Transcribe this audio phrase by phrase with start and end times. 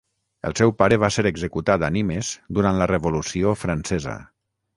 [0.49, 4.17] El seu pare va ser executat a Nimes durant la Revolució Francesa.